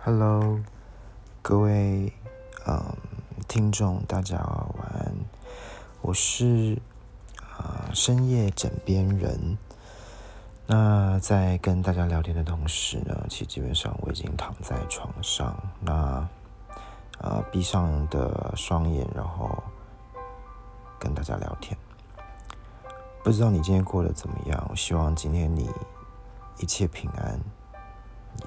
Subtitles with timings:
[0.00, 0.60] Hello，
[1.42, 2.12] 各位
[2.66, 2.96] 嗯
[3.48, 5.12] 听众，大家晚安。
[6.00, 6.80] 我是
[7.40, 9.58] 啊深夜枕边人。
[10.66, 15.92] 那在跟大家聊天的同时呢，其实基本上我已经躺在床上，那
[17.20, 19.62] 啊闭上的双眼，然后
[20.98, 21.76] 跟大家聊天。
[23.24, 24.64] 不知道你今天过得怎么样？
[24.70, 25.68] 我希望今天你
[26.58, 27.38] 一切平安。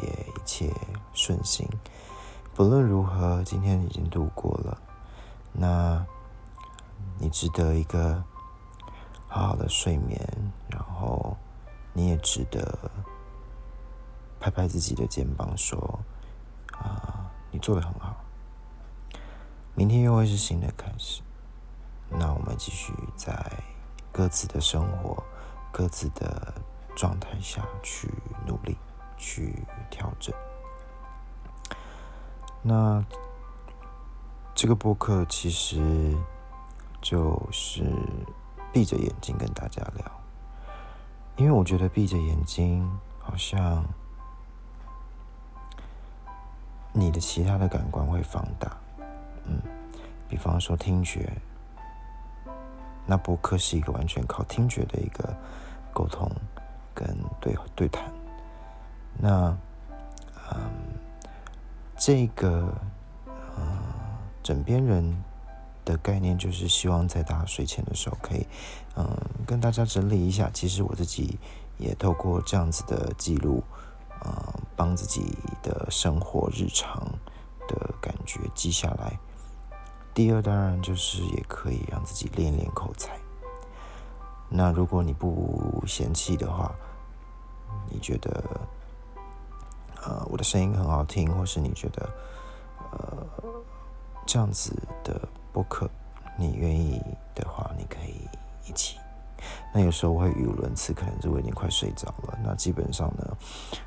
[0.02, 0.74] 也一切
[1.14, 1.68] 顺心。
[2.54, 4.82] 不论如何，今天已经度过了。
[5.54, 6.06] 那，
[7.18, 8.24] 你值得一个
[9.28, 10.20] 好好的睡眠，
[10.70, 11.36] 然后
[11.94, 12.92] 你也值得
[14.40, 16.00] 拍拍自己的肩膀，说
[16.78, 18.16] ：“啊，你做的很好。”
[19.74, 21.22] 明天又会是新的开始。
[22.10, 23.34] 那我们继续在
[24.12, 25.24] 各自的生活、
[25.72, 26.54] 各自的
[26.94, 28.10] 状态下去
[28.46, 28.78] 努力。
[29.22, 29.54] 去
[29.92, 30.36] 调整。
[32.64, 33.06] 那
[34.56, 36.16] 这个播客其实
[37.02, 37.84] 就是
[38.74, 40.12] 闭着眼睛跟大家聊，
[41.38, 42.88] 因为我觉得闭着眼睛
[43.20, 43.86] 好像
[46.92, 48.76] 你的其他的感官会放大。
[49.46, 49.62] 嗯，
[50.28, 51.32] 比方说听觉，
[53.06, 55.36] 那播客是一个完全靠听觉的一个
[55.94, 56.30] 沟通
[56.94, 57.08] 跟
[57.40, 58.21] 对对谈。
[59.24, 59.56] 那，
[60.52, 60.60] 嗯，
[61.96, 62.74] 这个，
[63.56, 63.64] 呃，
[64.42, 65.24] 枕边人
[65.86, 68.48] 的概念就是希望在大家睡前的时候，可以，
[68.96, 69.08] 嗯，
[69.46, 70.50] 跟大家整理一下。
[70.52, 71.38] 其实我自己
[71.78, 73.64] 也透过这样子的记录，
[74.24, 77.08] 呃，帮自己的生活日常
[77.68, 79.20] 的感觉记下来。
[80.16, 83.16] 第二，当然就是也可以让自己练练口才。
[84.50, 86.74] 那如果你不嫌弃的话，
[87.88, 88.44] 你觉得？
[90.04, 92.10] 呃，我的声音很好听，或是你觉得，
[92.92, 93.28] 呃，
[94.26, 95.22] 这样子的
[95.54, 95.90] 播客，
[96.38, 97.02] 你愿意
[97.36, 98.28] 的话，你可以
[98.68, 98.98] 一起。
[99.74, 102.38] 那有时候我会语无伦次，可能是我已经快睡着了。
[102.44, 103.38] 那基本上呢，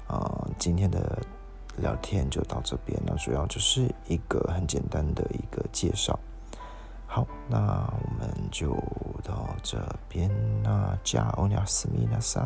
[0.09, 1.19] 呃，今天的
[1.77, 3.01] 聊天就到这边。
[3.05, 6.19] 那主要就是一个很简单的一个介绍。
[7.07, 7.59] 好，那
[8.03, 8.75] 我们就
[9.23, 10.31] 到这边。
[10.63, 12.41] 那加欧尼亚斯米纳塞。